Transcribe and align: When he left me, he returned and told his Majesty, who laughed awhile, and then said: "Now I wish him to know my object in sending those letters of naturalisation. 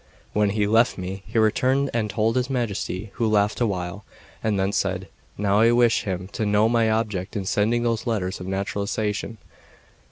When 0.33 0.49
he 0.49 0.65
left 0.65 0.97
me, 0.97 1.21
he 1.27 1.37
returned 1.37 1.91
and 1.93 2.09
told 2.09 2.35
his 2.35 2.49
Majesty, 2.49 3.11
who 3.17 3.27
laughed 3.27 3.61
awhile, 3.61 4.03
and 4.43 4.59
then 4.59 4.71
said: 4.71 5.07
"Now 5.37 5.59
I 5.59 5.71
wish 5.73 6.05
him 6.05 6.27
to 6.29 6.43
know 6.43 6.67
my 6.67 6.89
object 6.89 7.35
in 7.35 7.45
sending 7.45 7.83
those 7.83 8.07
letters 8.07 8.39
of 8.39 8.47
naturalisation. 8.47 9.37